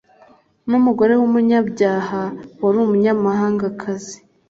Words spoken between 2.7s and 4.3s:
umunyamahangakazi.